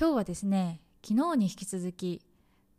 [0.00, 2.22] 今日はですね昨日に引き続き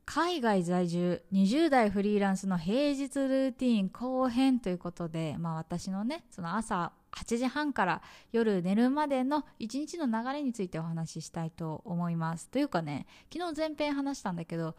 [0.06, 12.50] 海外在住20代フリーランスの平日ルーティン後編ということで、まあ、私のねその朝8時半から夜寝るまでの一日の流れについてお話ししたいと思います。
[12.50, 14.76] というかね昨日前編話したんだけど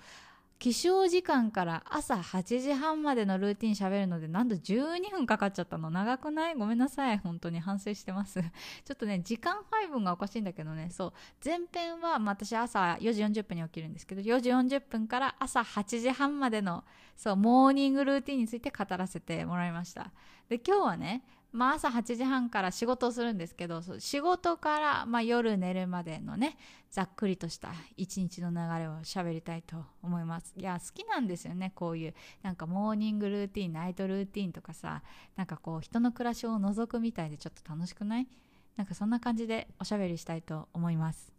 [0.63, 5.91] 起床時間から朝8時半までのルーティン喋るのでなんと12分かかっちゃったの。
[5.91, 6.55] 長くない？
[6.55, 7.19] ごめんなさい。
[7.19, 8.41] 本当に反省してます。
[8.87, 10.91] ちょっとね時間配分がおかしいんだけどね。
[10.91, 11.13] そう。
[11.45, 16.85] 前編は、まあ、私朝4時40分に起きるんですけど4時40分から朝8時半までの
[17.17, 20.13] そうモーニングルーティンについて語らせてもらいました。
[20.49, 26.57] で今日はねまあ、朝8時半から仕事をするんですけど仕事から、まあ、夜寝るまでのね
[26.91, 30.55] ざっくりとした一日の流れを喋りたいと思います。
[30.57, 35.03] いや好きなんですよねこういうなんかモーニングルーティンナイトルーティンとかさ
[35.37, 38.28] なんかこう人の暮らしを覗くみたいでちょっと楽しくない？
[38.77, 41.31] なんかそんな感じでおしゃべりしたいと思います。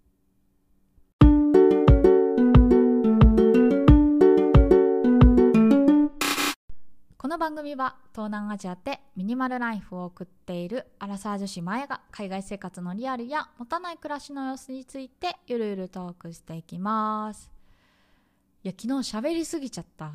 [7.34, 17.50] の番組は東南アジアでミニマルライフを送っているアラサー女子マヤが海外生活のリアルや持たない暮らしの様子についてゆるゆるトークしていきます。
[18.64, 20.12] いや昨日喋りすぎちゃった。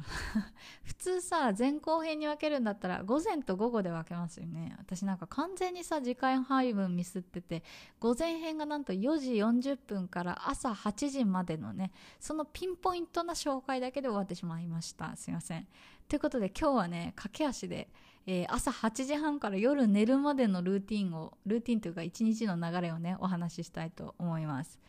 [0.84, 4.76] 普通さ前後編に分けるんだったら午前と午後で分けますよね。
[4.78, 7.64] 私なんか完全にさ時間配分ミスってて
[7.98, 15.16] 午前編がなんと4時40分から朝8時までのねそのピンポイントな紹介だけで終わってしまいました。
[15.16, 15.66] すいません。
[16.08, 17.90] ということで今日はね駆け足で、
[18.26, 24.80] えー、朝8時半から夜寝るまでのルーティンをルーティンというか一日の流れをねお話ししたいと思います。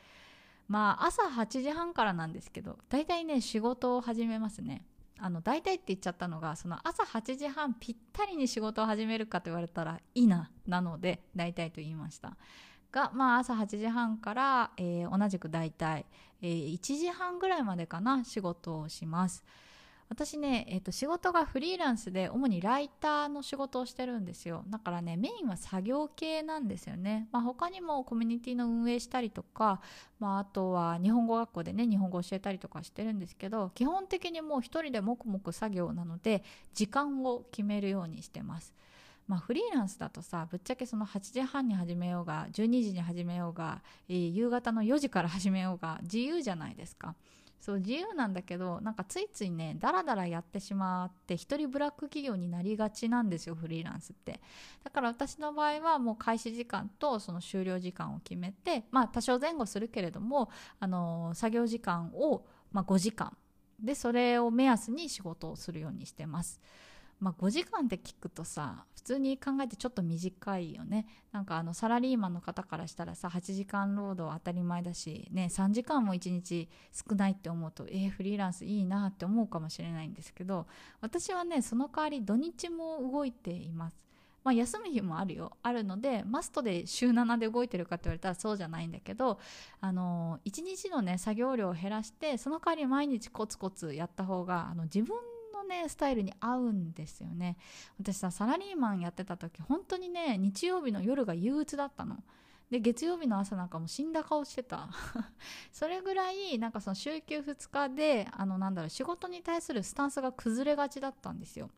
[0.69, 4.85] まあ朝8時半からなんですけど大体ね仕事を始めますね。
[5.21, 12.37] あの大体って言っちゃったのがその朝8時半ぴったりに仕事を始めるかと言われたらいいななので大体と言いました。
[12.91, 16.05] が、まあ、朝8時半から、えー、同じく大体、
[16.41, 19.43] えー、1時半ぐらいまでかな仕事をします。
[20.09, 24.63] 私ね、えー、と仕事がフリーランスで主にライターの仕事をしてるんですよ。
[24.67, 29.81] だからねメインは作業系なんですよね、まあ、他にもコミュニティの運営したりとか、
[30.19, 38.73] まあ、あとは日本語学校でね日本語教えたりとかしてるんですけど基本的にもう一人で黙々作業なので時間を決めるようにしてます。
[39.27, 47.13] まあ、フリーランスだとさぶっちゃけその8時半に始めようが12時に始めようが、夕方の4時から始めようが自由じゃないですか。
[47.59, 54.39] そう自由なんだけどなんかついついねダラダラやってしまって一人ブラック企業になりがちなんですよフリーランスって。
[54.83, 60.49] だから私の場合はもう開始時間とその終了時間を決めてまあ多少前後するけれども
[60.79, 63.35] あの作業時間を、まあ、5時間。
[63.81, 66.59] でそれを目安に仕事をするようにしてます。
[67.19, 80.67] まあ、5時間って聞くとさ普通に考えてちょっと短いよねなんかあのサラリーマンの方からしたらさ8時間労働当たり前だし、ね、3時間も1日少ないって思うとえー、フリーランスいいなって思うかもしれないんですけど
[81.01, 84.09] 私はねその代わり土日も動いています。
[84.43, 89.37] まあ、休む日もあるよあるのでマストで週7で動いてるかって言われたらそうじゃないんだけど
[89.81, 95.15] あの1日のね作業量を減らしてその代わり毎日コツコツやった方があの自分
[95.69, 97.55] ねスタイルに合うんですよね。
[97.99, 102.17] 私さサラリーマンやってた時本当にね日曜日の夜が憂鬱だったの。
[102.69, 104.89] で月曜日の朝なんかも死んだ顔してた。
[105.71, 111.69] それぐらいなんかその週休2日であのなんだろう仕事に対するスタンスが崩れがちだったんですよ。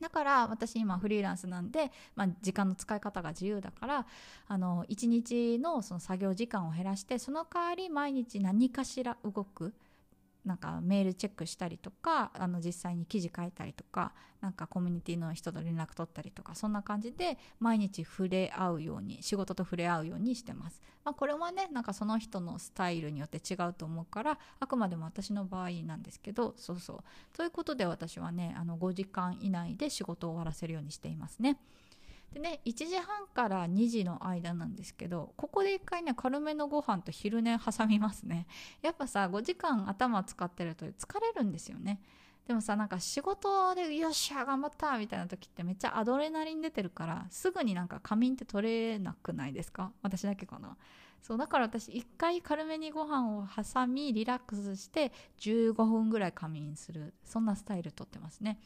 [0.00, 4.06] だから私今フリーランスなんで、まあ、時間の使い方が自由だから
[4.46, 9.74] あの1日のその作業時間を減らしてその代わり毎日何かしら動く。
[10.48, 31.58] なんかメールチェックしたりとかあの実際に記事書いたりとかなんかコミュニティの人と連絡取ったりとかそんな感じで毎日触れ合うように仕事と触れ合うようにしてます、まあ、これはねなんかその人のスタイルによって違うと思うからあくまでも私の場合なんですけどそうそうということで私はねあの5時間以内で仕事を終わらせるようにしていますね。
[32.32, 38.46] でね1時半から2時の間なんですけどここで一回ね軽めのご飯と昼寝挟みますね。
[38.82, 42.00] やっぱさ5時間頭使ってると疲れるんですよね。
[42.46, 49.92] でもさなんか仕事でよっしゃ頑張ったみたいな時ってめっちゃアドレナリン出てるからすぐになんか仮眠って取れなくないですか？
[50.02, 50.76] 私だけかな。
[51.20, 57.12] そうだから私一回軽めにご飯を挟みリラックスして15分ぐらい仮眠する。
[57.24, 58.58] そんなスタイルとってますね。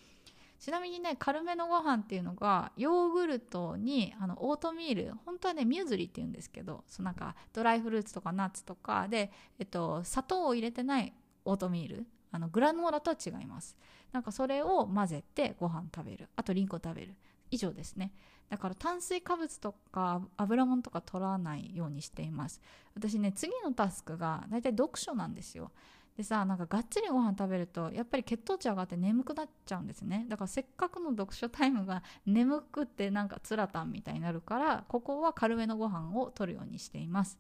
[0.63, 11.13] ちなみにね軽めのご飯っていうのがヨーグルトにあのオートミール本当はねミューズリーって言うんですけどそのなんかドライフルーツとかナッツとかで、えっと、砂糖を入れてない
[11.45, 13.77] オートミールあのグラノーラとは違います。
[14.13, 16.29] なんかそれを混ぜてご飯食べる。
[16.37, 17.17] あとリンゴ食べる。
[17.51, 18.13] 以上ですね。
[18.49, 22.63] だから炭水化物とか油もんとか取らないようにしています。
[22.95, 25.73] 私ね次のタスクが大体読書なんですよ。
[26.17, 30.27] でさなんかがっつりご飯食べるとやっぱり血糖値上がって眠くなっちゃうんですね。
[30.29, 37.39] だからせっかくの読書タイムが 眠くってなんかつらたんみたいになるからここは軽めのご飯を取るようにしています。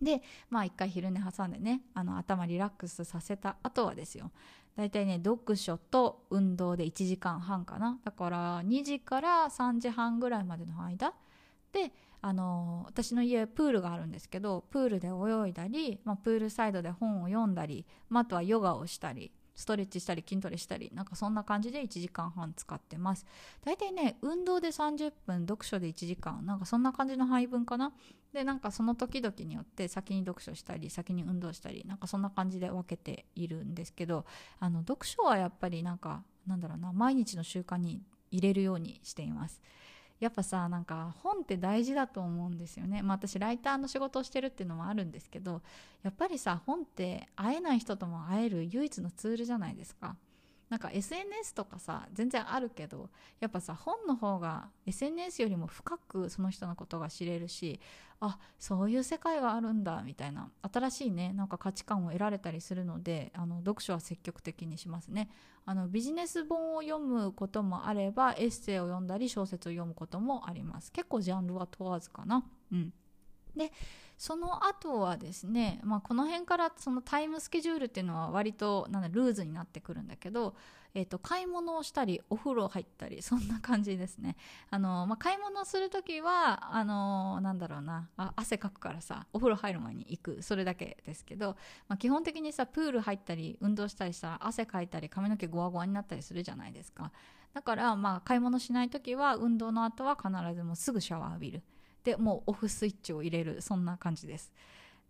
[0.00, 4.30] でまあ一回昼寝挟んでねあの頭リラックスさせた後はですよ。
[4.76, 7.98] 大体ね読書と運動で1時間半かな。
[8.04, 11.14] だから2時から3時半ぐらいまでの間
[11.72, 23.26] であの私の家プールがあるんですけどプールで泳いだり、まあ、プールサイドで本を読んだり、まあ、あとはヨガをしたりストレッチしたり筋トレしたりなんかそんな感じで1時間半使ってます。
[23.64, 27.92] 大体ね運動で30分読書で1時間なんかそんな感じの配分かな。
[28.32, 34.26] でなんかその時々によって先に読書したり先に運動したりなんかそんな感じで分けているんですけど
[34.60, 38.00] あの読書はやっぱりなんかなんだろうな毎日の習慣に
[38.30, 39.60] 入れるようにしています。
[40.20, 43.02] やっぱさなんか本って大事だと思うんですよね。
[43.02, 45.62] まあ私ライターの仕事をしてるっていうのもあるんですけど
[46.02, 50.16] やっぱりさ本って会えない人とも会える唯一のツールじゃないですか。
[50.68, 53.08] なんか SNS とかさ全然あるけど
[53.40, 57.80] やっぱさ本の方が SNS よりも深くその人のことが知れるし
[58.20, 65.30] あそういう世界があるんだみたいな新しいねなんか価値観を得られたりするのであの読書は積極的にしますね。
[65.64, 70.90] あのビジネス本を読むこともあればエッセイを読んだり小説を読むこともあります。
[70.92, 72.44] 結構ジャンルは問わずかな。
[72.72, 72.92] うん。
[73.58, 73.72] で
[74.18, 80.56] その後はですね、まあ、この辺からそのタイムスケジュールっていうのは割となんだルーズになってくるんだけど、
[80.92, 84.36] えー、と買い物をしたりお風呂入ったりそんな感じですね。
[84.70, 90.42] あの、まあ、買い物する時はあのなんだろうなあ汗かくからさお風呂入る前に行く。
[90.42, 91.56] それだけですけど、
[91.86, 97.12] まあ、基本的にさプール入ったり運動したりしたら汗かいたり髪の毛ゴワゴワになったりするじゃないですか。
[97.54, 101.62] だからまあ買い物しない時は運動の後は必ずもうすぐシャワー浴びる。
[102.04, 104.52] でもうオフスイッチを入れるそんな感じです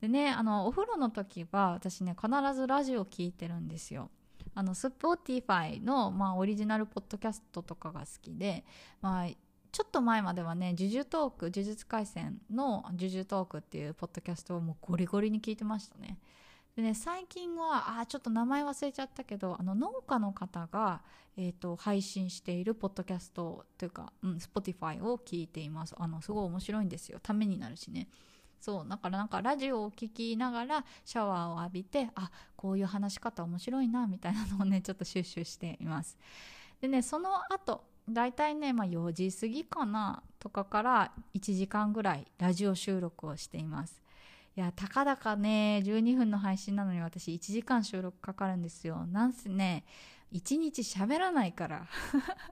[0.00, 4.10] でねあのお風呂の時は私ね必ずラジオ聴いてるんですよ
[4.54, 8.64] あの Spotify の、まあ、オリジナルポッドキャストとかが好きで、
[9.00, 9.28] まあ、
[9.70, 16.18] ちょっと前まではね、呪術トーク、呪術廻戦の呪術トークっていうポッドキャストをもうゴリゴリに聞いてましたね。
[16.78, 21.02] でね、最近は、あ、ちょっと名前忘れちゃったけど、あの農家の方が、
[21.36, 25.96] えっ、ー、と、配信しているポッドキャストというか、うん、Spotify を聞いています。
[25.98, 27.18] あの、すごい面白いんですよ。
[27.20, 28.06] ためになるしね。
[28.60, 36.18] そうだからなんかラジオを聴きながらシャワーを浴びてあこういう話し方面白いなみたいなのをねちょっと収集しています
[36.80, 44.02] でねその後大体ね、まあ、4時過ぎかなとかから1時間ぐらいラジオ収録をしています
[44.58, 49.06] いやたかだかね12分の配信なのに私1時間収録かかるんですよ。
[49.06, 49.84] なんせね
[50.32, 51.86] 1日喋らないから。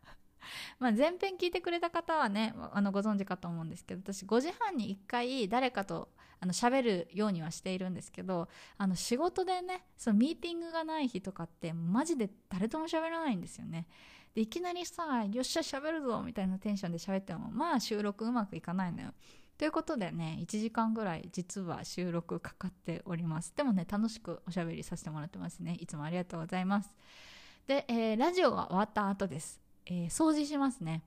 [0.79, 6.09] まあ前編聞いてくれた方はねあのご存知かと思うんですけど私5時半に1回誰かと
[6.39, 8.49] あの喋るようにはしているんですけど
[8.79, 13.89] あの仕事でねそのミーティングがない日とかってマジで誰とも喋らないんですよね。
[14.33, 19.13] でいきなりさ「よっしゃ喋るぞ」みたいなテンションで喋ってもまあ収録うまくいかないのよ。
[19.59, 23.53] ということでね1時間ぐらい実は収録かかっております。
[23.57, 25.77] でもね楽しくおしゃべりさせてもらってますね。
[25.81, 26.91] いつもありがとうございます。
[27.67, 29.61] で、えー、ラジオが終わった後です。
[29.87, 31.03] えー、掃除しますね。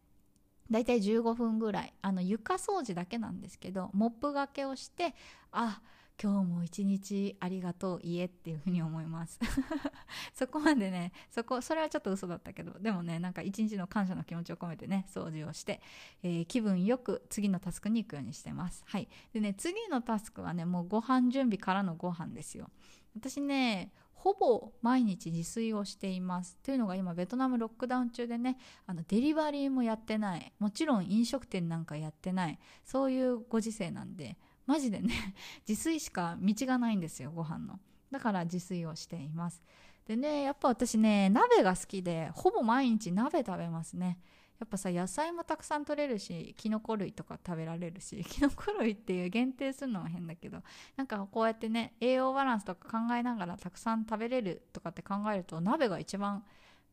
[0.72, 1.94] だいたい15分ぐらい。
[2.01, 5.13] あの床掃除だけなんですけどモップがけをして
[5.51, 5.84] あっ
[6.21, 9.39] 今日も一日ありがとう家っていうふうに思います。
[10.36, 15.82] そこまでねそこそれはちょっと嘘だったけどでもねなんか一日の感謝の気持ちを込めてね掃除をして、
[16.22, 18.84] えー、気分よく次のタスクに行くようにしてます。
[18.86, 19.08] はい。
[19.32, 22.70] でね次のタスクはねもうご飯準備からのご飯ですよ。
[23.15, 26.58] 私ねほぼ毎日自炊をしています。
[26.62, 30.51] というのが今ベトナムロックダウン中でねあのデリバリーもやってない。
[30.60, 32.60] もちろん飲食店なんかやってない。
[32.84, 34.38] そういうご時世なんで
[34.70, 35.36] マジでね
[35.68, 37.80] 自炊しか道がないんですよご飯の。
[38.12, 39.64] だから自炊をしています。
[40.06, 44.20] でねやっぱ私ね鍋が好きでほぼ毎日鍋食べますね。
[44.60, 50.62] やっぱさ野菜もたくさん取れるしきのこ類とか食べられるしきのこ類っていう限定するのは変だけど
[50.98, 56.44] なんかこうやってね栄養バランスとか考えながらたくさん食べれるとかって考えると鍋が一番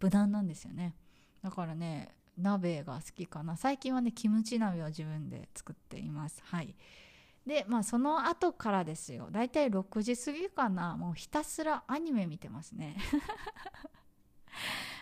[0.00, 0.94] 無難なんですよね。
[1.42, 3.56] だからね鍋が好きかな。
[3.56, 6.42] 最近はねキムチ鍋を自分で作っています。
[6.44, 6.74] はい。
[7.46, 9.28] でまあその後からですよ。
[9.30, 10.96] だいたい6時過ぎかな。
[10.96, 12.96] もうひたすらアニメ見てますね。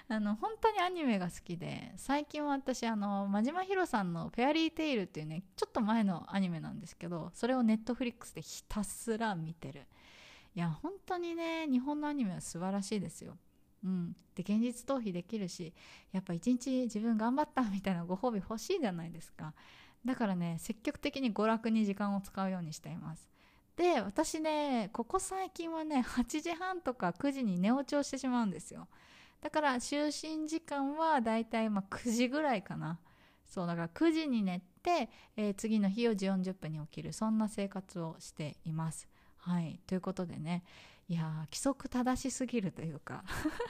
[0.06, 9.86] あの本当にアニメが好きで最近は私あの真島ひろさんの「フェアリーテイル」っていうねちょっと前のアニメなんですけどそれをネットフリックスでひたすら見てる。
[10.54, 13.38] いや本当にね日本のアニメは素晴らしいですよ。
[13.82, 15.74] うん、で現実逃避できるし
[16.12, 19.54] やっぱ一日自分頑張ったみたいなご褒美欲しいじゃないですか。
[20.04, 23.28] だからね積極的に娯楽に時間を使うようにしています。
[23.76, 28.88] で私ねここ最近はね8時半とか9時に寝落ちをしてしまうんですよ。
[29.40, 32.99] だから就寝時間はだいたいま9時ぐらいかな。
[33.46, 37.12] そうだから9時に寝て、えー、次の日4時40分に起きる。
[37.12, 39.08] そんな生活をしています。
[39.38, 39.80] はい。
[39.87, 40.64] ということでね
[41.08, 43.25] いや規則正しすぎるというか。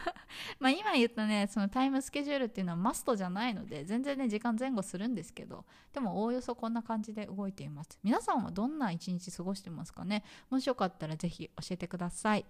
[0.59, 7.99] まあ今言ったねそのタイムスケジュールっていうのはマストじゃないので全然ね時間前後するんですけどでもおおよそこんな感じで動いています。
[8.03, 10.25] 皆さんはどんな一日過ごしてますかね？
[10.51, 12.45] もしよかったら是非教えてください。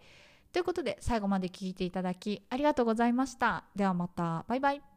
[0.53, 3.64] ということで最後まで聞いていただきありがとうございました。
[3.75, 4.45] ではまた。
[4.49, 4.94] バイバイ。